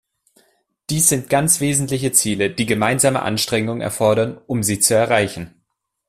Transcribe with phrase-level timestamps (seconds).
[0.89, 5.63] Dies sind ganz wesentliche Ziele, die gemeinsame Anstrengungen erfordern, um sie zu erreichen.